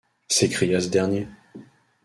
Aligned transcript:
s’écria 0.27 0.81
ce 0.81 0.87
dernier. 0.89 1.27